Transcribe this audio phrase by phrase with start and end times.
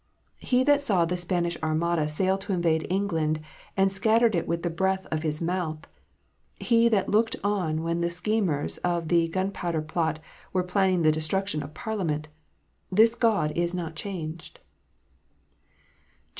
[0.39, 3.39] He that saw the Spanish Armada sail to invade England,
[3.77, 5.85] and scattered it with the breath of His mouth,
[6.55, 10.17] He that looked on when the schemers of the Gun powder Plot
[10.53, 12.29] were planning the destruction of Parliament,
[12.91, 14.59] this God .is not changed.